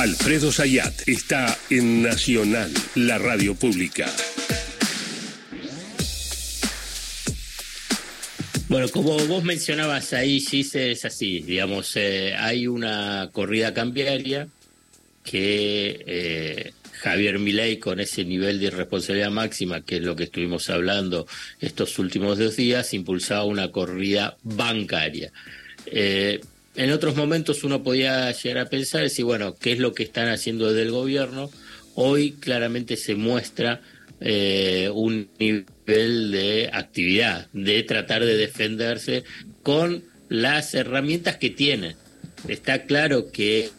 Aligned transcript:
Alfredo 0.00 0.50
Sayat 0.50 1.06
está 1.08 1.58
en 1.68 2.00
Nacional, 2.00 2.72
la 2.94 3.18
radio 3.18 3.54
pública. 3.54 4.06
Bueno, 8.70 8.88
como 8.88 9.18
vos 9.26 9.44
mencionabas 9.44 10.14
ahí, 10.14 10.40
sí 10.40 10.66
es 10.72 11.04
así, 11.04 11.40
digamos, 11.40 11.96
eh, 11.96 12.34
hay 12.34 12.66
una 12.66 13.28
corrida 13.30 13.74
cambiaria 13.74 14.48
que 15.22 16.02
eh, 16.06 16.72
Javier 16.92 17.38
Milei 17.38 17.78
con 17.78 18.00
ese 18.00 18.24
nivel 18.24 18.58
de 18.58 18.68
irresponsabilidad 18.68 19.30
máxima, 19.30 19.82
que 19.82 19.96
es 19.96 20.02
lo 20.02 20.16
que 20.16 20.24
estuvimos 20.24 20.70
hablando 20.70 21.26
estos 21.60 21.98
últimos 21.98 22.38
dos 22.38 22.56
días, 22.56 22.94
impulsaba 22.94 23.44
una 23.44 23.70
corrida 23.70 24.38
bancaria. 24.44 25.30
Eh, 25.84 26.40
en 26.76 26.90
otros 26.92 27.16
momentos 27.16 27.64
uno 27.64 27.82
podía 27.82 28.30
llegar 28.32 28.66
a 28.66 28.70
pensar, 28.70 29.02
decir, 29.02 29.24
bueno, 29.24 29.54
¿qué 29.56 29.72
es 29.72 29.78
lo 29.78 29.92
que 29.92 30.02
están 30.02 30.28
haciendo 30.28 30.68
desde 30.68 30.82
el 30.82 30.92
gobierno? 30.92 31.50
Hoy 31.94 32.32
claramente 32.32 32.96
se 32.96 33.14
muestra 33.14 33.80
eh, 34.20 34.90
un 34.92 35.28
nivel 35.38 36.30
de 36.30 36.70
actividad, 36.72 37.48
de 37.52 37.82
tratar 37.82 38.24
de 38.24 38.36
defenderse 38.36 39.24
con 39.62 40.04
las 40.28 40.74
herramientas 40.74 41.36
que 41.36 41.50
tienen. 41.50 41.96
Está 42.46 42.84
claro 42.84 43.30
que 43.32 43.70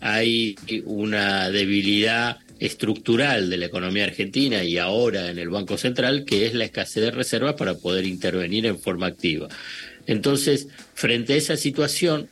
hay 0.00 0.56
una 0.84 1.50
debilidad 1.50 2.38
estructural 2.58 3.50
de 3.50 3.56
la 3.56 3.66
economía 3.66 4.04
argentina 4.04 4.64
y 4.64 4.78
ahora 4.78 5.30
en 5.30 5.38
el 5.38 5.50
Banco 5.50 5.76
Central, 5.76 6.24
que 6.24 6.46
es 6.46 6.54
la 6.54 6.64
escasez 6.64 7.02
de 7.02 7.10
reservas 7.10 7.54
para 7.54 7.74
poder 7.74 8.06
intervenir 8.06 8.66
en 8.66 8.78
forma 8.78 9.06
activa. 9.06 9.48
Entonces, 10.06 10.68
frente 10.94 11.34
a 11.34 11.36
esa 11.36 11.56
situación, 11.56 12.28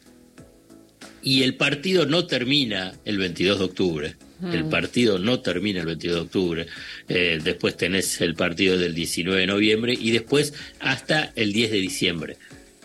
y 1.22 1.42
el 1.42 1.54
partido 1.54 2.04
no 2.06 2.26
termina 2.26 2.94
el 3.04 3.18
22 3.18 3.58
de 3.58 3.64
octubre, 3.64 4.16
el 4.52 4.64
partido 4.64 5.20
no 5.20 5.38
termina 5.38 5.80
el 5.80 5.86
22 5.86 6.16
de 6.16 6.20
octubre, 6.20 6.66
eh, 7.08 7.38
después 7.44 7.76
tenés 7.76 8.20
el 8.20 8.34
partido 8.34 8.76
del 8.76 8.92
19 8.92 9.40
de 9.40 9.46
noviembre 9.46 9.96
y 9.98 10.10
después 10.10 10.52
hasta 10.80 11.32
el 11.36 11.52
10 11.52 11.70
de 11.70 11.78
diciembre. 11.78 12.36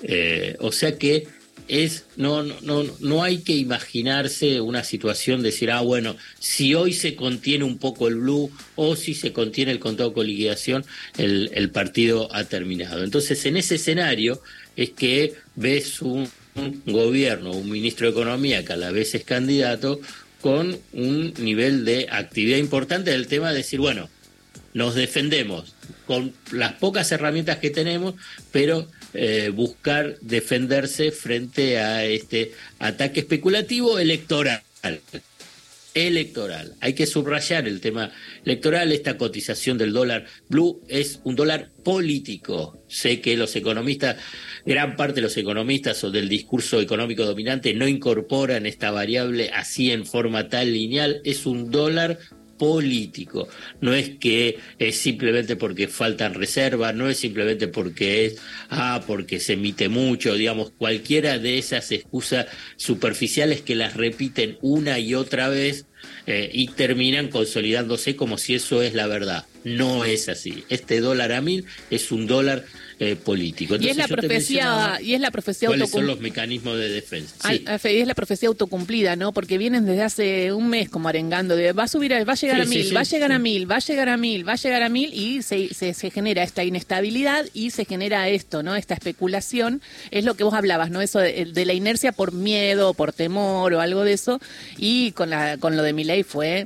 Eh, 0.03 0.55
o 0.59 0.71
sea 0.71 0.99
que 0.99 1.27
es 1.67 2.05
no, 2.15 2.43
no, 2.43 2.83
no 2.99 3.23
hay 3.23 3.39
que 3.39 3.55
imaginarse 3.55 4.61
una 4.61 4.83
situación 4.83 5.41
de 5.41 5.49
decir, 5.51 5.71
ah, 5.71 5.81
bueno, 5.81 6.15
si 6.39 6.75
hoy 6.75 6.93
se 6.93 7.15
contiene 7.15 7.63
un 7.63 7.77
poco 7.77 8.07
el 8.07 8.15
blue 8.15 8.51
o 8.75 8.95
si 8.95 9.13
se 9.13 9.33
contiene 9.33 9.71
el 9.71 9.79
contado 9.79 10.13
con 10.13 10.27
liquidación, 10.27 10.85
el, 11.17 11.51
el 11.53 11.69
partido 11.69 12.33
ha 12.33 12.45
terminado. 12.45 13.03
Entonces, 13.03 13.45
en 13.45 13.57
ese 13.57 13.75
escenario 13.75 14.41
es 14.75 14.91
que 14.91 15.33
ves 15.55 16.01
un, 16.01 16.29
gobierno, 16.85 17.51
un 17.51 17.69
ministro 17.69 18.07
de 18.07 18.13
Economía 18.13 18.65
que 18.65 18.73
a 18.73 18.77
la 18.77 18.91
vez 18.91 19.13
es 19.13 19.23
candidato, 19.23 19.99
con 20.41 20.77
un 20.93 21.33
nivel 21.39 21.83
de 21.83 22.07
actividad 22.09 22.57
importante 22.57 23.11
del 23.11 23.27
tema 23.27 23.49
de 23.49 23.57
decir, 23.57 23.79
bueno, 23.79 24.09
nos 24.73 24.95
defendemos 24.95 25.75
con 26.07 26.33
las 26.51 26.73
pocas 26.73 27.11
herramientas 27.11 27.57
que 27.57 27.69
tenemos, 27.69 28.15
pero 28.51 28.87
eh, 29.13 29.51
buscar 29.53 30.17
defenderse 30.21 31.11
frente 31.11 31.77
a 31.79 32.05
este 32.05 32.53
ataque 32.79 33.19
especulativo 33.19 33.99
electoral. 33.99 34.61
Electoral. 35.93 36.75
Hay 36.79 36.93
que 36.93 37.07
subrayar 37.07 37.67
el 37.67 37.81
tema 37.81 38.11
electoral. 38.45 38.91
Esta 38.91 39.17
cotización 39.17 39.77
del 39.77 39.93
dólar 39.93 40.25
blue 40.47 40.81
es 40.87 41.19
un 41.23 41.35
dólar 41.35 41.71
político. 41.83 42.83
Sé 42.87 43.19
que 43.19 43.35
los 43.35 43.55
economistas, 43.55 44.17
gran 44.65 44.95
parte 44.95 45.15
de 45.15 45.21
los 45.21 45.35
economistas 45.37 46.03
o 46.03 46.11
del 46.11 46.29
discurso 46.29 46.79
económico 46.79 47.25
dominante 47.25 47.73
no 47.73 47.87
incorporan 47.87 48.67
esta 48.67 48.91
variable 48.91 49.49
así 49.49 49.91
en 49.91 50.05
forma 50.05 50.49
tal 50.49 50.71
lineal. 50.71 51.21
Es 51.23 51.47
un 51.47 51.71
dólar 51.71 52.19
político. 52.57 53.47
No 53.81 53.93
es 53.93 54.09
que 54.17 54.59
es 54.79 54.97
simplemente 54.97 55.55
porque 55.55 55.87
faltan 55.87 56.33
reservas, 56.33 56.95
no 56.95 57.09
es 57.09 57.17
simplemente 57.17 57.67
porque 57.67 58.25
es, 58.25 58.37
ah, 58.69 59.03
porque 59.05 59.39
se 59.39 59.53
emite 59.53 59.89
mucho, 59.89 60.35
digamos, 60.35 60.71
cualquiera 60.71 61.39
de 61.39 61.57
esas 61.57 61.91
excusas 61.91 62.47
superficiales 62.75 63.61
que 63.61 63.75
las 63.75 63.95
repiten 63.95 64.57
una 64.61 64.99
y 64.99 65.13
otra 65.13 65.49
vez 65.49 65.85
eh, 66.25 66.49
y 66.53 66.67
terminan 66.67 67.29
consolidándose 67.29 68.15
como 68.15 68.37
si 68.37 68.55
eso 68.55 68.81
es 68.81 68.93
la 68.93 69.07
verdad. 69.07 69.45
No 69.63 70.05
es 70.05 70.29
así. 70.29 70.63
Este 70.69 71.01
dólar 71.01 71.31
a 71.31 71.41
mil 71.41 71.65
es 71.89 72.11
un 72.11 72.27
dólar 72.27 72.65
eh, 72.99 73.15
político. 73.15 73.75
y 73.79 73.89
es 73.89 73.95
la 73.95 74.07
profecía 74.07 74.97
y 75.03 75.13
es 75.13 75.21
la 75.21 75.29
profecía 75.29 75.67
¿Cuáles 75.67 75.91
son 75.91 76.07
los 76.07 76.19
mecanismos 76.19 76.79
de 76.79 76.89
defensa? 76.89 77.35
Sí. 77.47 77.63
y 77.63 77.97
es 77.97 78.07
la 78.07 78.15
profecía 78.15 78.49
autocumplida, 78.49 79.15
¿no? 79.15 79.33
Porque 79.33 79.59
vienen 79.59 79.85
desde 79.85 80.01
hace 80.01 80.51
un 80.51 80.69
mes 80.69 80.89
como 80.89 81.07
arengando 81.07 81.55
de 81.55 81.73
va 81.73 81.83
a 81.83 81.87
subir, 81.87 82.11
va 82.11 82.33
a 82.33 82.35
llegar 82.35 82.59
a 82.59 82.65
mil, 82.65 82.95
va 82.95 83.01
a 83.01 83.03
llegar 83.03 83.31
a 83.31 83.37
mil, 83.37 83.69
va 83.69 83.75
a 83.75 83.79
llegar 83.79 84.09
a 84.09 84.17
mil, 84.17 84.47
va 84.47 84.53
a 84.53 84.55
llegar 84.55 84.81
a 84.81 84.89
mil 84.89 85.13
y 85.13 85.43
se, 85.43 85.71
se, 85.75 85.93
se, 85.93 86.09
genera 86.09 86.41
esta 86.41 86.63
inestabilidad 86.63 87.45
y 87.53 87.69
se 87.69 87.85
genera 87.85 88.29
esto, 88.29 88.63
¿no? 88.63 88.75
Esta 88.75 88.95
especulación 88.95 89.79
es 90.09 90.25
lo 90.25 90.33
que 90.33 90.43
vos 90.43 90.55
hablabas, 90.55 90.89
¿no? 90.89 90.99
Eso 91.01 91.19
de, 91.19 91.45
de 91.45 91.65
la 91.65 91.73
inercia 91.73 92.13
por 92.13 92.31
miedo, 92.31 92.95
por 92.95 93.13
temor 93.13 93.75
o 93.75 93.79
algo 93.79 94.05
de 94.05 94.13
eso 94.13 94.41
y 94.75 95.11
con 95.11 95.29
la 95.29 95.57
con 95.57 95.77
lo 95.77 95.83
de 95.83 95.93
mi 95.97 96.03
ley 96.03 96.23
fue 96.23 96.65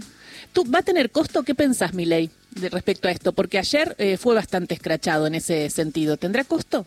¿Tú, 0.54 0.70
¿Va 0.70 0.80
a 0.80 0.84
tener 0.84 1.12
costo? 1.12 1.44
¿Qué 1.44 1.56
pensás, 1.56 1.94
Milei, 1.94 2.30
respecto 2.72 3.08
a 3.08 3.12
esto? 3.12 3.32
Porque 3.32 3.58
ayer 3.58 3.96
eh, 3.98 4.18
fue 4.18 4.36
bastante 4.36 4.74
escrachado 4.74 5.28
en 5.28 5.36
ese 5.36 5.70
sentido. 5.70 6.18
¿Tendrá 6.18 6.44
costo? 6.44 6.86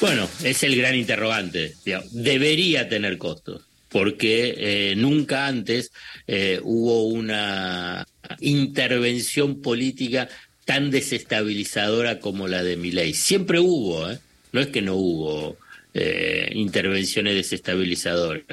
Bueno, 0.00 0.28
es 0.44 0.62
el 0.62 0.76
gran 0.76 0.94
interrogante. 0.94 1.74
Debería 2.12 2.88
tener 2.88 3.18
costo, 3.18 3.62
porque 3.88 4.54
eh, 4.58 4.94
nunca 4.96 5.46
antes 5.46 5.90
eh, 6.26 6.60
hubo 6.62 7.04
una 7.08 8.06
intervención 8.40 9.60
política 9.62 10.28
tan 10.66 10.90
desestabilizadora 10.90 12.20
como 12.20 12.46
la 12.46 12.62
de 12.62 12.76
Milei. 12.76 13.14
Siempre 13.14 13.58
hubo, 13.58 14.06
no 14.52 14.60
es 14.60 14.66
que 14.66 14.82
no 14.82 14.94
hubo 14.96 15.56
intervenciones 15.94 17.34
desestabilizadoras. 17.34 18.44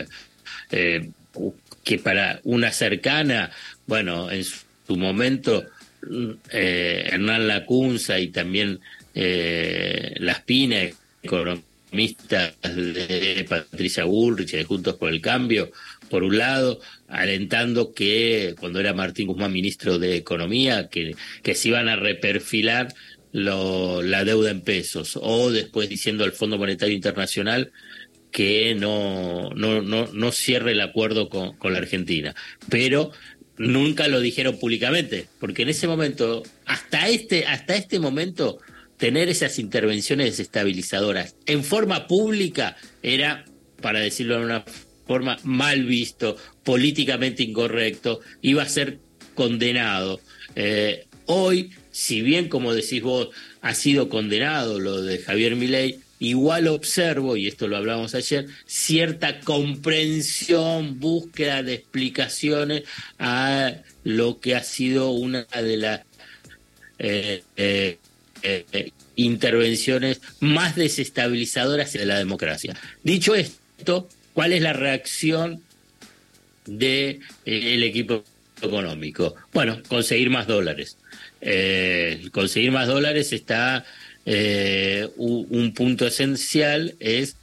Eh, 0.71 1.09
que 1.83 1.99
para 1.99 2.39
una 2.43 2.71
cercana, 2.71 3.51
bueno, 3.85 4.31
en 4.31 4.43
su 4.43 4.95
momento 4.97 5.65
eh, 6.51 7.09
Hernán 7.11 7.47
Lacunza 7.47 8.19
y 8.19 8.29
también 8.29 8.79
eh, 9.13 10.15
Las 10.17 10.41
Pinas, 10.41 10.93
economistas 11.21 12.55
de 12.63 13.45
Patricia 13.47 14.03
Bullrich 14.03 14.51
de 14.51 14.63
Juntos 14.63 14.95
por 14.95 15.11
el 15.11 15.21
Cambio, 15.21 15.71
por 16.09 16.23
un 16.23 16.37
lado, 16.37 16.79
alentando 17.07 17.93
que 17.93 18.55
cuando 18.59 18.79
era 18.79 18.93
Martín 18.93 19.27
Guzmán 19.27 19.53
ministro 19.53 19.97
de 19.99 20.15
Economía, 20.15 20.87
que, 20.89 21.15
que 21.43 21.55
se 21.55 21.69
iban 21.69 21.89
a 21.89 21.95
reperfilar 21.95 22.93
lo, 23.35 24.01
la 24.01 24.23
deuda 24.23 24.49
en 24.49 24.61
pesos, 24.61 25.19
o 25.21 25.51
después 25.51 25.89
diciendo 25.89 26.23
al 26.23 26.31
Fondo 26.31 26.57
Monetario 26.57 26.95
Internacional 26.95 27.73
que 28.31 28.75
no, 28.75 29.49
no, 29.49 29.81
no, 29.81 30.07
no 30.07 30.31
cierre 30.31 30.71
el 30.71 30.79
acuerdo 30.79 31.27
con, 31.27 31.57
con 31.57 31.73
la 31.73 31.79
Argentina. 31.79 32.33
Pero 32.69 33.11
nunca 33.57 34.07
lo 34.07 34.21
dijeron 34.21 34.57
públicamente, 34.57 35.27
porque 35.41 35.63
en 35.63 35.69
ese 35.69 35.85
momento, 35.85 36.43
hasta 36.65 37.09
este, 37.09 37.45
hasta 37.45 37.75
este 37.75 37.99
momento, 37.99 38.59
tener 38.95 39.27
esas 39.27 39.59
intervenciones 39.59 40.27
desestabilizadoras 40.27 41.35
en 41.45 41.65
forma 41.65 42.07
pública 42.07 42.77
era, 43.03 43.43
para 43.81 43.99
decirlo 43.99 44.39
de 44.39 44.45
una 44.45 44.63
forma, 45.05 45.37
mal 45.43 45.83
visto, 45.83 46.37
políticamente 46.63 47.43
incorrecto, 47.43 48.21
iba 48.41 48.63
a 48.63 48.69
ser 48.69 48.99
condenado. 49.33 50.21
Eh, 50.55 51.05
hoy, 51.25 51.71
si 51.91 52.21
bien, 52.21 52.49
como 52.49 52.73
decís 52.73 53.01
vos, 53.01 53.29
ha 53.61 53.73
sido 53.73 54.09
condenado 54.09 54.79
lo 54.79 55.01
de 55.01 55.19
Javier 55.19 55.55
Milei, 55.55 55.99
igual 56.19 56.67
observo, 56.67 57.35
y 57.35 57.47
esto 57.47 57.67
lo 57.67 57.77
hablamos 57.77 58.15
ayer, 58.15 58.47
cierta 58.65 59.39
comprensión, 59.41 60.99
búsqueda 60.99 61.63
de 61.63 61.75
explicaciones 61.75 62.83
a 63.19 63.73
lo 64.03 64.39
que 64.39 64.55
ha 64.55 64.63
sido 64.63 65.11
una 65.11 65.43
de 65.43 65.77
las 65.77 66.01
eh, 66.99 67.43
eh, 67.57 67.97
eh, 68.43 68.91
intervenciones 69.15 70.21
más 70.39 70.75
desestabilizadoras 70.75 71.93
de 71.93 72.05
la 72.05 72.17
democracia. 72.17 72.75
Dicho 73.03 73.35
esto, 73.35 74.07
¿cuál 74.33 74.53
es 74.53 74.61
la 74.61 74.73
reacción 74.73 75.61
del 76.65 77.83
equipo 77.83 78.23
económico? 78.61 79.35
Bueno, 79.53 79.81
conseguir 79.87 80.29
más 80.29 80.47
dólares. 80.47 80.97
conseguir 82.31 82.71
más 82.71 82.87
dólares 82.87 83.33
está 83.33 83.85
eh, 84.25 85.07
un, 85.17 85.71
punto 85.73 86.07
esencial 86.07 86.95
es 86.99 87.37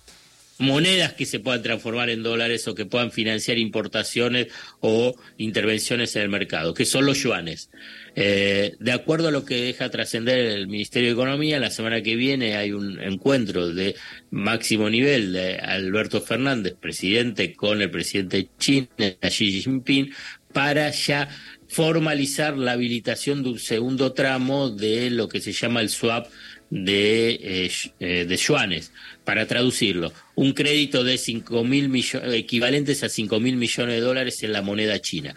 monedas 0.58 1.12
que 1.12 1.26
se 1.26 1.38
puedan 1.38 1.62
transformar 1.62 2.10
en 2.10 2.24
dólares 2.24 2.66
o 2.66 2.74
que 2.74 2.86
puedan 2.86 3.12
financiar 3.12 3.56
importaciones 3.58 4.48
o 4.80 5.14
intervenciones 5.38 6.14
en 6.16 6.22
el 6.22 6.28
mercado, 6.28 6.74
que 6.74 6.84
son 6.84 7.06
los 7.06 7.22
yuanes. 7.22 7.70
Eh, 8.14 8.74
de 8.78 8.92
acuerdo 8.92 9.28
a 9.28 9.30
lo 9.30 9.44
que 9.44 9.62
deja 9.62 9.90
trascender 9.90 10.38
el 10.38 10.66
Ministerio 10.66 11.10
de 11.10 11.14
Economía, 11.14 11.58
la 11.58 11.70
semana 11.70 12.02
que 12.02 12.16
viene 12.16 12.56
hay 12.56 12.72
un 12.72 13.00
encuentro 13.00 13.68
de 13.72 13.94
máximo 14.30 14.90
nivel 14.90 15.32
de 15.32 15.56
Alberto 15.56 16.20
Fernández, 16.20 16.74
presidente, 16.78 17.54
con 17.54 17.80
el 17.80 17.90
presidente 17.90 18.36
de 18.38 18.48
China, 18.58 18.88
Xi 19.20 19.62
Jinping, 19.62 20.12
para 20.52 20.90
ya 20.90 21.28
formalizar 21.68 22.56
la 22.56 22.72
habilitación 22.72 23.42
de 23.42 23.50
un 23.50 23.58
segundo 23.58 24.12
tramo 24.12 24.70
de 24.70 25.10
lo 25.10 25.28
que 25.28 25.40
se 25.40 25.52
llama 25.52 25.80
el 25.80 25.88
swap 25.88 26.26
de, 26.70 27.30
eh, 27.42 27.70
eh, 28.00 28.26
de 28.28 28.36
yuanes. 28.36 28.92
Para 29.24 29.46
traducirlo, 29.46 30.12
un 30.34 30.52
crédito 30.52 31.04
de 31.04 31.16
cinco 31.16 31.64
mil 31.64 31.88
millones, 31.88 32.34
equivalentes 32.34 33.02
a 33.04 33.08
5 33.08 33.40
mil 33.40 33.56
millones 33.56 33.94
de 33.96 34.00
dólares 34.00 34.42
en 34.42 34.52
la 34.52 34.62
moneda 34.62 35.00
china. 35.00 35.34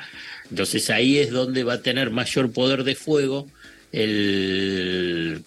Entonces 0.50 0.89
ahí 0.89 1.17
es 1.17 1.31
donde 1.31 1.63
va 1.63 1.73
a 1.73 1.81
tener 1.81 2.09
mayor 2.09 2.51
poder 2.51 2.83
de 2.83 2.95
fuego 2.95 3.47
el, 3.91 5.41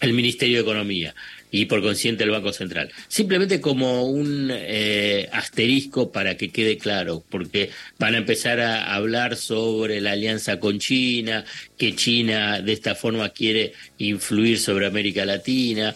el 0.00 0.12
Ministerio 0.12 0.56
de 0.56 0.62
Economía 0.62 1.14
y 1.56 1.66
por 1.66 1.82
consiguiente 1.82 2.24
el 2.24 2.30
Banco 2.30 2.52
Central. 2.52 2.90
Simplemente 3.06 3.60
como 3.60 4.06
un 4.06 4.50
eh, 4.52 5.28
asterisco 5.30 6.10
para 6.10 6.36
que 6.36 6.50
quede 6.50 6.78
claro, 6.78 7.22
porque 7.30 7.70
van 7.96 8.16
a 8.16 8.18
empezar 8.18 8.58
a 8.58 8.92
hablar 8.92 9.36
sobre 9.36 10.00
la 10.00 10.12
alianza 10.12 10.58
con 10.58 10.80
China, 10.80 11.44
que 11.78 11.94
China 11.94 12.60
de 12.60 12.72
esta 12.72 12.96
forma 12.96 13.28
quiere 13.28 13.72
influir 13.98 14.58
sobre 14.58 14.86
América 14.86 15.24
Latina. 15.24 15.94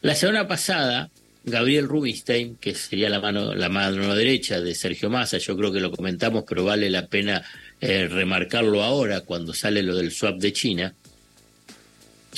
La 0.00 0.14
semana 0.14 0.48
pasada, 0.48 1.10
Gabriel 1.44 1.86
Rubinstein, 1.86 2.56
que 2.56 2.74
sería 2.74 3.10
la 3.10 3.20
mano, 3.20 3.54
la 3.54 3.68
mano 3.68 4.14
derecha 4.14 4.58
de 4.58 4.74
Sergio 4.74 5.10
Massa, 5.10 5.36
yo 5.36 5.54
creo 5.54 5.70
que 5.70 5.80
lo 5.80 5.90
comentamos, 5.90 6.44
pero 6.48 6.64
vale 6.64 6.88
la 6.88 7.08
pena 7.08 7.44
eh, 7.78 8.08
remarcarlo 8.08 8.82
ahora 8.82 9.20
cuando 9.20 9.52
sale 9.52 9.82
lo 9.82 9.94
del 9.94 10.12
swap 10.12 10.38
de 10.38 10.54
China, 10.54 10.94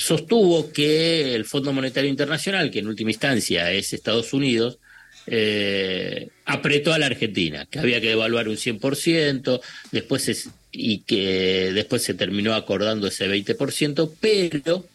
sostuvo 0.05 0.71
que 0.71 1.33
el 1.33 1.45
Fondo 1.45 1.73
Monetario 1.73 2.11
Internacional, 2.11 2.69
que 2.69 2.77
en 2.77 2.87
última 2.87 3.09
instancia 3.09 3.71
es 3.71 3.91
Estados 3.91 4.33
Unidos, 4.33 4.77
eh, 5.25 6.29
apretó 6.45 6.93
a 6.93 6.99
la 6.99 7.07
Argentina, 7.07 7.65
que 7.65 7.79
había 7.79 7.99
que 7.99 8.09
devaluar 8.09 8.47
un 8.47 8.55
100%, 8.55 9.61
después 9.91 10.49
y 10.71 10.99
que 10.99 11.71
después 11.73 12.03
se 12.03 12.13
terminó 12.13 12.53
acordando 12.53 13.07
ese 13.07 13.27
20%, 13.27 14.11
pero 14.19 14.85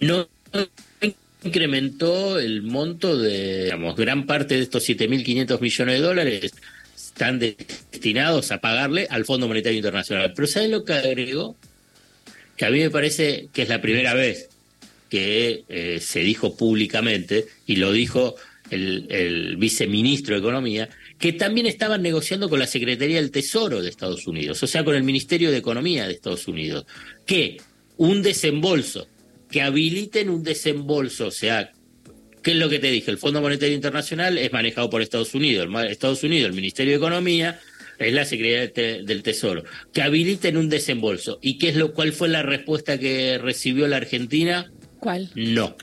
no 0.00 0.28
incrementó 1.42 2.38
el 2.38 2.62
monto 2.62 3.16
de, 3.16 3.64
digamos, 3.64 3.96
gran 3.96 4.26
parte 4.26 4.56
de 4.56 4.62
estos 4.62 4.86
7.500 4.86 5.58
millones 5.58 5.94
de 5.94 6.00
dólares 6.02 6.52
están 6.94 7.38
destinados 7.38 8.52
a 8.52 8.60
pagarle 8.60 9.06
al 9.08 9.24
Fondo 9.24 9.48
Monetario 9.48 9.78
Internacional. 9.78 10.34
Pero 10.36 10.46
¿sabes 10.46 10.68
lo 10.68 10.84
que 10.84 10.92
agregó? 10.92 11.56
Que 12.56 12.64
a 12.64 12.70
mí 12.70 12.80
me 12.80 12.90
parece 12.90 13.48
que 13.52 13.62
es 13.62 13.68
la 13.68 13.80
primera 13.80 14.14
vez 14.14 14.48
que 15.12 15.64
eh, 15.68 16.00
se 16.00 16.20
dijo 16.20 16.56
públicamente, 16.56 17.46
y 17.66 17.76
lo 17.76 17.92
dijo 17.92 18.34
el, 18.70 19.56
viceministro 19.58 20.34
de 20.34 20.40
Economía, 20.40 20.88
que 21.18 21.34
también 21.34 21.66
estaban 21.66 22.00
negociando 22.00 22.48
con 22.48 22.58
la 22.58 22.66
Secretaría 22.66 23.16
del 23.16 23.30
Tesoro 23.30 23.82
de 23.82 23.90
Estados 23.90 24.26
Unidos, 24.26 24.62
o 24.62 24.66
sea, 24.66 24.84
con 24.84 24.94
el 24.94 25.02
Ministerio 25.02 25.50
de 25.50 25.58
Economía 25.58 26.06
de 26.06 26.14
Estados 26.14 26.48
Unidos, 26.48 26.86
que 27.26 27.58
un 27.98 28.22
desembolso, 28.22 29.06
que 29.50 29.60
habiliten 29.60 30.30
un 30.30 30.42
desembolso, 30.42 31.26
o 31.26 31.30
sea, 31.30 31.72
¿qué 32.42 32.52
es 32.52 32.56
lo 32.56 32.70
que 32.70 32.78
te 32.78 32.90
dije? 32.90 33.10
El 33.10 33.18
Fondo 33.18 33.42
Monetario 33.42 33.74
Internacional 33.74 34.38
es 34.38 34.50
manejado 34.50 34.88
por 34.88 35.02
Estados 35.02 35.34
Unidos, 35.34 35.68
Estados 35.90 36.22
Unidos, 36.22 36.48
el 36.48 36.56
Ministerio 36.56 36.92
de 36.92 36.96
Economía, 36.96 37.60
es 38.02 38.12
la 38.12 38.24
Secretaría 38.24 39.02
del 39.02 39.22
Tesoro, 39.22 39.64
que 39.92 40.02
habiliten 40.02 40.56
un 40.56 40.68
desembolso. 40.68 41.38
¿Y 41.42 41.58
qué 41.58 41.68
es 41.68 41.76
lo 41.76 41.92
cuál 41.92 42.12
fue 42.12 42.28
la 42.28 42.42
respuesta 42.42 42.98
que 42.98 43.38
recibió 43.38 43.88
la 43.88 43.96
Argentina? 43.96 44.70
¿Cuál? 44.98 45.30
No. 45.34 45.76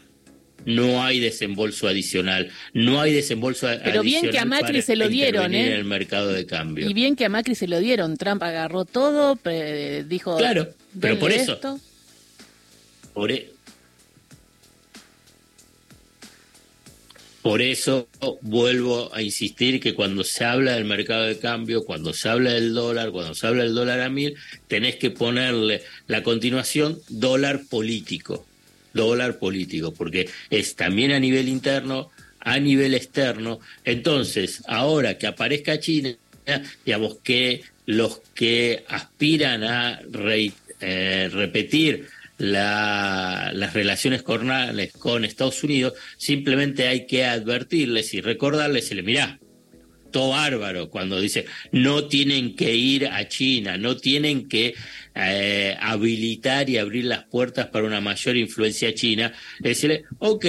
No 0.66 1.02
hay 1.04 1.20
desembolso 1.20 1.88
adicional, 1.88 2.52
no 2.74 3.00
hay 3.00 3.14
desembolso 3.14 3.68
Pero 3.68 3.72
adicional. 3.72 3.92
Pero 3.92 4.04
bien 4.04 4.30
que 4.30 4.40
a 4.40 4.46
Macri 4.46 4.82
se 4.82 4.96
lo 4.96 5.08
dieron, 5.08 5.56
¿eh? 5.56 5.68
En 5.68 5.74
el 5.74 5.86
mercado 5.86 6.32
de 6.32 6.46
cambio. 6.46 6.90
Y 6.90 6.94
bien 6.94 7.16
que 7.16 7.26
a 7.26 7.30
Macri 7.30 7.56
se 7.56 7.68
lo 7.68 7.80
dieron. 7.80 8.18
Trump 8.18 8.44
agarró 8.44 8.86
todo, 8.86 9.40
dijo. 10.06 10.38
Claro, 10.38 10.68
pero 11.00 11.18
por 11.18 11.32
eso. 11.32 11.60
Por, 13.14 13.32
Por 17.42 17.62
eso 17.62 18.10
vuelvo 18.42 19.14
a 19.14 19.22
insistir 19.22 19.80
que 19.80 19.94
cuando 19.94 20.24
se 20.24 20.44
habla 20.44 20.74
del 20.74 20.84
mercado 20.84 21.24
de 21.24 21.40
cambio, 21.40 21.86
cuando 21.86 22.14
se 22.14 22.28
habla 22.28 22.52
del 22.52 22.74
dólar, 22.74 23.12
cuando 23.12 23.34
se 23.34 23.48
habla 23.48 23.64
del 23.64 23.76
dólar 23.76 24.02
a 24.02 24.10
mil, 24.10 24.36
tenés 24.68 24.98
que 24.98 25.12
ponerle 25.12 25.82
la 26.08 26.22
continuación 26.22 27.00
dólar 27.08 27.62
político, 27.70 28.46
dólar 28.94 29.40
político, 29.40 29.94
porque 29.94 30.30
es 30.50 30.76
también 30.76 31.14
a 31.14 31.20
nivel 31.20 31.48
interno, 31.48 32.10
a 32.42 32.60
nivel 32.60 32.94
externo. 32.94 33.62
Entonces, 33.86 34.62
ahora 34.68 35.18
que 35.18 35.28
aparezca 35.28 35.80
China, 35.80 36.16
digamos 36.86 37.20
que 37.24 37.62
los 37.86 38.22
que 38.34 38.84
aspiran 38.88 39.64
a 39.64 40.02
eh, 40.82 41.30
repetir 41.32 42.08
las 42.40 43.74
relaciones 43.74 44.24
cornales 44.24 44.94
con 44.94 45.26
Estados 45.26 45.64
Unidos, 45.64 45.94
simplemente 46.18 46.88
hay 46.88 47.06
que 47.06 47.26
advertirles 47.26 48.14
y 48.14 48.22
recordarles, 48.22 48.92
y 48.92 48.96
le 48.96 49.04
mirá, 49.04 49.40
todo 50.12 50.30
bárbaro 50.30 50.90
cuando 50.90 51.20
dice 51.20 51.46
no 51.72 52.08
tienen 52.08 52.56
que 52.56 52.76
ir 52.76 53.08
a 53.08 53.28
China, 53.28 53.78
no 53.78 53.98
tienen 53.98 54.48
que 54.48 54.74
eh, 55.16 55.78
habilitar 55.80 56.70
y 56.70 56.78
abrir 56.78 57.06
las 57.06 57.26
puertas 57.26 57.68
para 57.68 57.86
una 57.86 58.02
mayor 58.02 58.38
influencia 58.38 58.94
china, 58.94 59.34
decirle, 59.60 60.06
ok, 60.20 60.46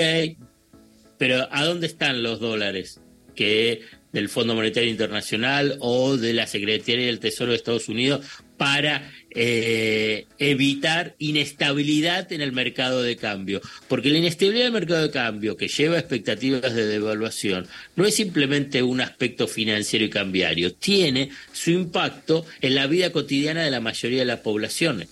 pero 1.18 1.48
¿a 1.50 1.64
dónde 1.64 1.86
están 1.86 2.22
los 2.22 2.40
dólares 2.40 3.00
que 3.34 3.82
del 4.12 4.28
Fondo 4.28 4.54
Monetario 4.54 4.90
Internacional 4.90 5.76
o 5.80 6.16
de 6.16 6.32
la 6.32 6.46
Secretaría 6.46 7.06
del 7.06 7.20
Tesoro 7.20 7.50
de 7.50 7.56
Estados 7.56 7.88
Unidos 7.88 8.26
para 8.56 9.10
eh, 9.30 10.26
evitar 10.38 11.14
inestabilidad 11.18 12.32
en 12.32 12.40
el 12.40 12.52
mercado 12.52 13.02
de 13.02 13.16
cambio. 13.16 13.60
Porque 13.88 14.10
la 14.10 14.18
inestabilidad 14.18 14.64
del 14.64 14.72
mercado 14.72 15.02
de 15.02 15.10
cambio, 15.10 15.56
que 15.56 15.68
lleva 15.68 15.98
expectativas 15.98 16.74
de 16.74 16.86
devaluación, 16.86 17.66
no 17.96 18.06
es 18.06 18.14
simplemente 18.14 18.82
un 18.82 19.00
aspecto 19.00 19.46
financiero 19.46 20.04
y 20.04 20.10
cambiario, 20.10 20.74
tiene 20.74 21.30
su 21.52 21.70
impacto 21.70 22.44
en 22.60 22.74
la 22.74 22.86
vida 22.86 23.10
cotidiana 23.10 23.62
de 23.62 23.70
la 23.70 23.80
mayoría 23.80 24.20
de 24.20 24.26
la 24.26 24.42
población 24.42 25.06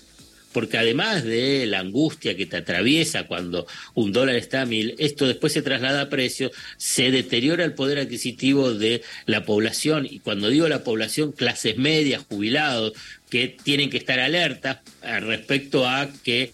porque 0.52 0.78
además 0.78 1.24
de 1.24 1.66
la 1.66 1.80
angustia 1.80 2.36
que 2.36 2.46
te 2.46 2.56
atraviesa 2.56 3.26
cuando 3.26 3.66
un 3.94 4.12
dólar 4.12 4.36
está 4.36 4.62
a 4.62 4.66
mil, 4.66 4.94
esto 4.98 5.26
después 5.26 5.52
se 5.52 5.62
traslada 5.62 6.02
a 6.02 6.08
precios, 6.08 6.52
se 6.76 7.10
deteriora 7.10 7.64
el 7.64 7.74
poder 7.74 7.98
adquisitivo 7.98 8.72
de 8.72 9.02
la 9.26 9.44
población, 9.44 10.06
y 10.10 10.20
cuando 10.20 10.48
digo 10.48 10.68
la 10.68 10.84
población, 10.84 11.32
clases 11.32 11.76
medias, 11.76 12.24
jubilados, 12.28 12.92
que 13.30 13.56
tienen 13.62 13.90
que 13.90 13.98
estar 13.98 14.18
alertas 14.20 14.78
respecto 15.20 15.86
a 15.86 16.08
que 16.24 16.52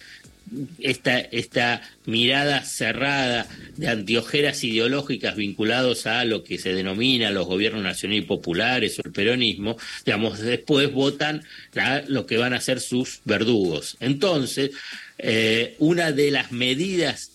esta, 0.79 1.19
esta 1.19 1.83
mirada 2.07 2.65
cerrada 2.65 3.47
de 3.77 3.89
antiojeras 3.89 4.63
ideológicas 4.65 5.37
vinculados 5.37 6.07
a 6.07 6.25
lo 6.25 6.45
que 6.45 6.59
se 6.59 6.75
denomina 6.75 7.31
los 7.31 7.47
gobiernos 7.47 7.83
nacionales 7.83 8.25
y 8.25 8.27
populares 8.27 8.99
o 8.99 9.03
el 9.05 9.13
peronismo, 9.13 9.77
digamos, 10.05 10.39
después 10.39 10.93
votan 10.93 11.43
lo 12.09 12.27
que 12.27 12.37
van 12.37 12.55
a 12.55 12.61
ser 12.61 12.81
sus 12.81 13.21
verdugos. 13.25 13.97
Entonces, 14.01 14.71
eh, 15.19 15.77
una 15.79 16.13
de 16.13 16.31
las 16.31 16.53
medidas 16.53 17.33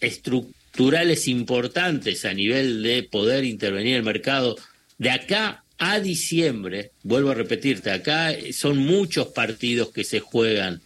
estructurales 0.00 1.28
importantes 1.28 2.24
a 2.24 2.34
nivel 2.34 2.82
de 2.82 3.02
poder 3.02 3.44
intervenir 3.44 3.96
el 3.96 4.02
mercado 4.02 4.56
de 4.98 5.10
acá 5.10 5.62
a 5.78 5.98
diciembre, 5.98 6.92
vuelvo 7.02 7.30
a 7.30 7.34
repetirte, 7.34 7.90
acá 7.90 8.34
son 8.52 8.78
muchos 8.78 9.28
partidos 9.28 9.90
que 9.90 10.04
se 10.04 10.20
juegan 10.20 10.80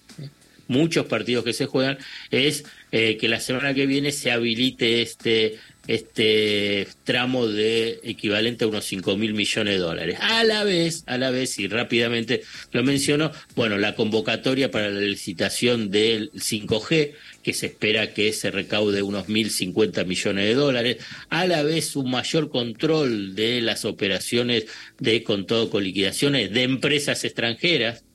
muchos 0.69 1.07
partidos 1.07 1.45
que 1.45 1.53
se 1.53 1.67
juegan, 1.67 1.99
es 2.31 2.65
eh, 2.93 3.17
que 3.19 3.29
la 3.29 3.41
semana 3.41 3.75
que 3.75 3.87
viene 3.87 4.13
se 4.13 4.31
habilite 4.31 5.03
este, 5.03 5.59
este 5.87 6.89
tramo 7.05 7.47
de 7.47 8.01
equivalente 8.03 8.65
a 8.65 8.69
unos 8.69 8.85
5 8.85 9.17
mil 9.17 9.35
millones 9.35 9.75
de 9.75 9.81
dólares. 9.81 10.19
A 10.21 10.45
la 10.45 10.65
vez, 10.65 11.05
a 11.07 11.19
la 11.19 11.31
vez, 11.31 11.59
y 11.59 11.69
rápidamente 11.69 12.43
lo 12.73 12.83
menciono, 12.83 13.33
bueno, 13.55 13.79
la 13.79 13.95
convocatoria 13.95 14.71
para 14.71 14.91
la 14.91 15.01
licitación 15.01 15.91
del 15.91 16.33
5G, 16.33 17.13
que 17.43 17.53
se 17.53 17.67
espera 17.67 18.13
que 18.13 18.33
se 18.33 18.51
recaude 18.51 19.03
unos 19.03 19.29
1.050 19.29 20.05
millones 20.07 20.47
de 20.47 20.55
dólares, 20.55 20.97
a 21.29 21.47
la 21.47 21.63
vez 21.63 21.97
un 21.97 22.11
mayor 22.11 22.51
control 22.51 23.35
de 23.35 23.61
las 23.61 23.85
operaciones 23.85 24.67
de 24.99 25.23
con 25.23 25.47
todo 25.47 25.71
con 25.71 25.85
liquidaciones 25.85 26.51
de 26.51 26.63
empresas 26.63 27.25
extranjeras, 27.25 28.06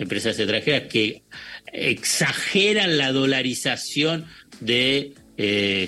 empresas 0.00 0.38
extranjeras 0.38 0.88
que 0.88 1.22
exageran 1.72 2.98
la 2.98 3.12
dolarización 3.12 4.26
de 4.60 5.12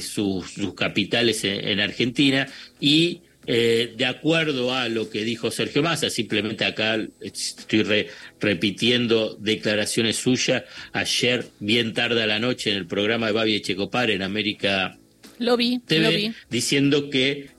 sus, 0.00 0.54
capitales 0.74 1.44
en, 1.44 1.80
Argentina 1.80 2.46
y 2.80 3.20
de 3.44 4.06
acuerdo 4.06 4.72
a 4.72 4.88
lo 4.88 5.10
que 5.10 5.24
dijo 5.24 5.50
Sergio 5.50 5.82
Massa, 5.82 6.08
simplemente 6.08 6.64
acá 6.64 6.98
estoy 7.20 8.06
repitiendo 8.40 9.34
declaraciones 9.34 10.16
suyas 10.16 10.62
ayer 10.92 11.44
bien 11.60 11.92
tarde 11.92 12.22
a 12.22 12.26
la 12.26 12.38
noche 12.38 12.70
en 12.70 12.78
el 12.78 12.86
programa 12.86 13.26
de 13.26 13.32
Babi 13.32 13.56
Echecopar 13.56 14.10
en 14.10 14.22
América 14.22 14.96
lo 15.38 15.56
vi, 15.56 15.80
TV, 15.80 16.32
diciendo 16.48 17.10
que 17.10 17.50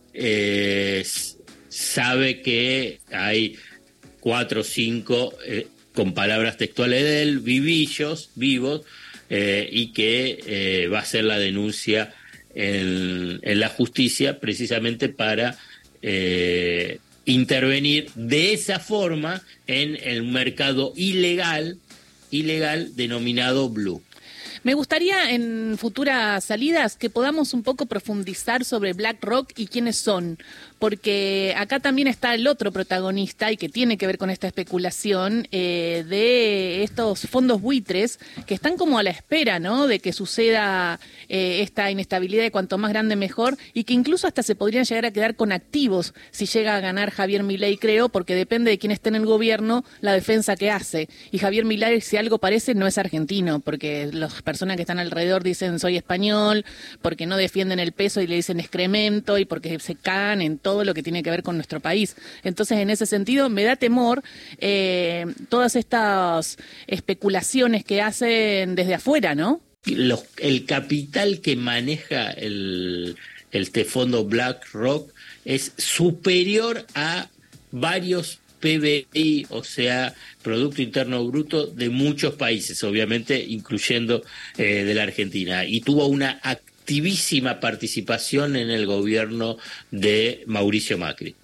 sabe 1.73 2.41
que 2.41 2.99
hay 3.11 3.55
cuatro 4.19 4.61
o 4.61 4.63
cinco, 4.63 5.33
eh, 5.45 5.67
con 5.93 6.13
palabras 6.13 6.57
textuales 6.57 7.03
de 7.03 7.21
él, 7.21 7.39
vivillos, 7.39 8.29
vivos, 8.35 8.81
eh, 9.29 9.67
y 9.71 9.93
que 9.93 10.39
eh, 10.45 10.87
va 10.87 10.99
a 10.99 11.01
hacer 11.01 11.23
la 11.23 11.39
denuncia 11.39 12.13
en, 12.53 13.39
en 13.41 13.59
la 13.59 13.69
justicia 13.69 14.39
precisamente 14.39 15.09
para 15.09 15.57
intervenir 17.25 18.11
de 18.15 18.51
esa 18.51 18.79
forma 18.79 19.41
en 19.67 19.97
el 20.03 20.23
mercado 20.23 20.91
ilegal, 20.97 21.77
ilegal 22.29 22.93
denominado 22.97 23.69
blue. 23.69 24.03
Me 24.63 24.75
gustaría 24.75 25.31
en 25.31 25.75
futuras 25.77 26.45
salidas 26.45 26.95
que 26.95 27.09
podamos 27.09 27.53
un 27.53 27.63
poco 27.63 27.85
profundizar 27.85 28.63
sobre 28.63 28.93
BlackRock 28.93 29.51
y 29.57 29.67
quiénes 29.67 29.97
son, 29.97 30.37
porque 30.79 31.53
acá 31.57 31.81
también 31.81 32.07
está 32.07 32.33
el 32.33 32.47
otro 32.47 32.71
protagonista 32.71 33.51
y 33.51 33.57
que 33.57 33.67
tiene 33.67 33.97
que 33.97 34.07
ver 34.07 34.17
con 34.17 34.29
esta 34.29 34.47
especulación 34.47 35.49
eh, 35.51 36.05
de 36.07 36.83
estos 36.83 37.27
fondos 37.27 37.61
buitres 37.61 38.19
que 38.45 38.53
están 38.53 38.77
como 38.77 38.97
a 38.97 39.03
la 39.03 39.09
espera, 39.09 39.59
¿no? 39.59 39.85
De 39.85 39.99
que 39.99 40.13
suceda 40.13 40.97
eh, 41.27 41.59
esta 41.61 41.91
inestabilidad 41.91 42.43
de 42.43 42.51
cuanto 42.51 42.77
más 42.77 42.91
grande 42.91 43.17
mejor 43.17 43.57
y 43.73 43.83
que 43.83 43.93
incluso 43.93 44.27
hasta 44.27 44.43
se 44.43 44.55
podrían 44.55 44.85
llegar 44.85 45.05
a 45.05 45.11
quedar 45.11 45.35
con 45.35 45.51
activos 45.51 46.13
si 46.31 46.45
llega 46.45 46.77
a 46.77 46.79
ganar 46.79 47.11
Javier 47.11 47.43
Milei, 47.43 47.75
creo, 47.75 48.07
porque 48.07 48.33
depende 48.33 48.71
de 48.71 48.77
quién 48.77 48.93
esté 48.93 49.09
en 49.09 49.15
el 49.15 49.25
gobierno 49.25 49.83
la 49.99 50.13
defensa 50.13 50.55
que 50.55 50.71
hace. 50.71 51.09
Y 51.31 51.39
Javier 51.39 51.65
Milei, 51.65 51.99
si 51.99 52.15
algo 52.15 52.37
parece, 52.37 52.75
no 52.75 52.87
es 52.87 52.97
argentino, 52.97 53.59
porque 53.59 54.09
las 54.13 54.41
personas 54.53 54.75
que 54.75 54.83
están 54.83 54.99
alrededor 54.99 55.41
dicen 55.41 55.79
soy 55.79 55.97
español, 55.97 56.63
porque 57.01 57.25
no 57.25 57.37
defienden 57.37 57.79
el 57.79 57.91
peso 57.91 58.21
y 58.21 58.27
le 58.27 58.35
dicen 58.35 58.59
excremento 58.59 59.39
y 59.39 59.45
porque 59.45 59.79
se 59.79 59.95
cagan 59.95 60.43
en 60.43 60.59
todo 60.59 60.83
lo 60.83 60.93
que 60.93 61.01
tiene 61.01 61.23
que 61.23 61.31
ver 61.31 61.41
con 61.41 61.55
nuestro 61.55 61.79
país. 61.79 62.15
Entonces, 62.43 62.77
en 62.77 62.91
ese 62.91 63.07
sentido, 63.07 63.49
me 63.49 63.63
da 63.63 63.75
temor 63.75 64.21
eh, 64.59 65.25
todas 65.49 65.75
estas 65.75 66.57
especulaciones 66.85 67.83
que 67.83 68.01
hacen 68.01 68.75
desde 68.75 68.93
afuera, 68.93 69.33
¿no? 69.33 69.59
el 69.85 70.65
capital 70.65 71.41
que 71.41 71.57
maneja 71.57 72.29
el, 72.31 73.17
el 73.51 73.61
este 73.63 73.83
fondo 73.83 74.23
BlackRock 74.23 75.11
es 75.45 75.73
superior 75.77 76.85
a 76.95 77.27
varios 77.71 78.39
PBI, 78.63 79.47
o 79.49 79.61
sea, 79.61 80.15
Producto 80.41 80.81
Interno 80.81 81.27
Bruto 81.27 81.67
de 81.67 81.89
muchos 81.89 82.35
países, 82.35 82.81
obviamente, 82.85 83.37
incluyendo 83.37 84.23
eh, 84.57 84.85
de 84.85 84.93
la 84.93 85.03
Argentina. 85.03 85.65
Y 85.65 85.81
tuvo 85.81 86.07
una 86.07 86.39
activísima 86.41 87.59
participación 87.59 88.55
en 88.55 88.69
el 88.69 88.85
gobierno 88.85 89.57
de 89.91 90.43
Mauricio 90.47 90.97
Macri. 90.97 91.35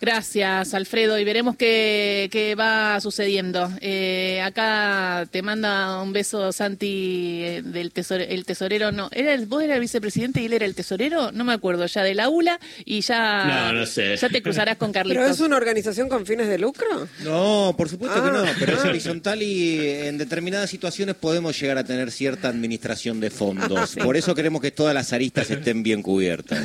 Gracias, 0.00 0.74
Alfredo, 0.74 1.18
y 1.18 1.24
veremos 1.24 1.56
qué, 1.56 2.56
va 2.58 3.00
sucediendo. 3.00 3.70
Eh, 3.80 4.40
acá 4.42 5.26
te 5.30 5.42
manda 5.42 6.02
un 6.02 6.12
beso 6.12 6.52
Santi 6.52 7.40
eh, 7.42 7.62
del 7.64 7.92
el 8.28 8.44
tesorero, 8.44 8.92
no, 8.92 9.08
¿era 9.12 9.34
el, 9.34 9.46
vos 9.46 9.62
eras 9.62 9.76
el 9.76 9.80
vicepresidente 9.80 10.40
y 10.40 10.46
él 10.46 10.52
era 10.52 10.66
el 10.66 10.74
tesorero, 10.74 11.32
no 11.32 11.44
me 11.44 11.52
acuerdo 11.52 11.86
ya 11.86 12.02
del 12.02 12.20
aula 12.20 12.58
y 12.84 13.00
ya, 13.00 13.72
ya 13.84 14.28
te 14.28 14.42
cruzarás 14.42 14.76
con 14.76 14.92
Carlitos. 14.94 15.22
¿Pero 15.22 15.32
es 15.32 15.40
una 15.40 15.56
organización 15.56 16.08
con 16.08 16.26
fines 16.26 16.48
de 16.48 16.58
lucro? 16.58 17.08
No, 17.22 17.74
por 17.76 17.88
supuesto 17.88 18.22
que 18.22 18.30
no, 18.30 18.38
ah. 18.38 18.52
pero 18.58 18.74
es 18.74 18.84
horizontal 18.84 19.42
y 19.42 19.80
en 19.80 20.18
determinadas 20.18 20.70
situaciones 20.70 21.14
podemos 21.14 21.58
llegar 21.58 21.78
a 21.78 21.84
tener 21.84 22.10
cierta 22.10 22.48
administración 22.48 23.20
de 23.20 23.30
fondos. 23.30 23.96
Por 23.96 24.16
eso 24.16 24.34
queremos 24.34 24.60
que 24.60 24.70
todas 24.70 24.94
las 24.94 25.12
aristas 25.12 25.50
estén 25.50 25.82
bien 25.82 26.02
cubiertas. 26.02 26.62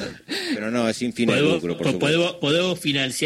Pero 0.54 0.72
no, 0.72 0.90
es 0.90 0.98
sin 0.98 1.14
fines 1.14 1.36
de 1.36 1.42
lucro, 1.42 1.78
por 1.78 1.92
supuesto. 1.92 2.40
podemos 2.40 2.80
financiar 2.80 3.19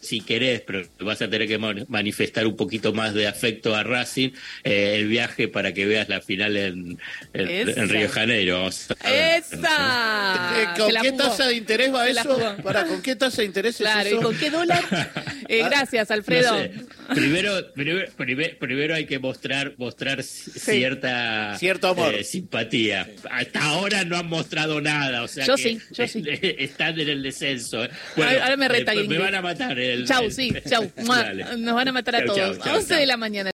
si 0.00 0.20
querés, 0.20 0.60
pero 0.60 0.86
vas 1.00 1.22
a 1.22 1.28
tener 1.28 1.48
que 1.48 1.58
manifestar 1.88 2.46
un 2.46 2.56
poquito 2.56 2.92
más 2.92 3.14
de 3.14 3.26
afecto 3.26 3.74
a 3.74 3.82
Racing, 3.82 4.30
eh, 4.64 4.96
el 4.96 5.08
viaje 5.08 5.48
para 5.48 5.72
que 5.72 5.86
veas 5.86 6.08
la 6.08 6.20
final 6.20 6.56
en, 6.56 6.98
en, 7.32 7.88
Río 7.88 8.08
Janeiro. 8.08 8.68
¡Esa! 8.68 10.52
Eh, 10.60 10.66
¿Con 10.78 10.90
qué 11.02 11.12
tasa 11.12 11.46
de 11.46 11.54
interés 11.54 11.94
va 11.94 12.08
eso? 12.08 12.56
Para, 12.62 12.84
¿Con 12.86 13.00
qué 13.02 13.16
tasa 13.16 13.42
de 13.42 13.46
interés 13.46 13.76
claro, 13.76 14.10
¿y 14.10 14.22
con 14.22 14.36
qué 14.36 14.50
dólar? 14.50 14.82
Eh, 15.46 15.62
gracias, 15.62 16.10
Alfredo. 16.10 16.56
Primero, 17.12 17.72
primero, 17.74 18.06
primero, 18.58 18.94
hay 18.94 19.06
que 19.06 19.18
mostrar, 19.18 19.74
mostrar 19.76 20.22
cierta 20.22 21.58
simpatía. 22.22 23.08
Hasta 23.30 23.62
ahora 23.62 24.04
no 24.04 24.16
han 24.16 24.26
mostrado 24.26 24.80
nada. 24.80 25.22
O 25.22 25.28
sea 25.28 25.44
yo 25.44 25.56
sí, 25.56 25.78
yo 25.92 26.06
sí. 26.06 26.22
Están 26.58 26.98
en 26.98 27.08
el 27.08 27.22
descenso. 27.22 27.86
ahora 28.16 28.56
me 28.56 28.68
reta 28.68 28.94
me 28.94 29.18
van 29.18 29.34
a 29.34 29.42
matar. 29.42 29.78
El, 29.78 30.06
chau, 30.06 30.30
sí, 30.30 30.52
chau. 30.68 30.90
Nos 31.58 31.74
van 31.74 31.88
a 31.88 31.92
matar 31.92 32.16
a 32.16 32.24
todos. 32.24 32.58
11 32.58 32.94
de 32.94 33.06
la 33.06 33.16
mañana. 33.16 33.34